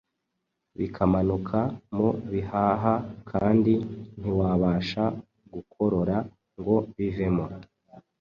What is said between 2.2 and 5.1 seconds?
bihaha kandi ntiwabasha